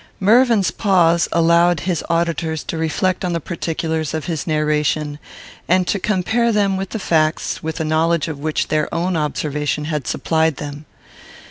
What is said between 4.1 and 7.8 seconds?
of his narration, and to compare them with the facts with